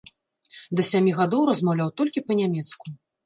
[0.77, 2.85] Да сямі гадоў размаўляў толькі па-нямецку.